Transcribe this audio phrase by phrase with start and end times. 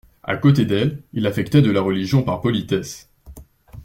[0.23, 3.11] A côté d'elle, il affectait de la religion par politesse.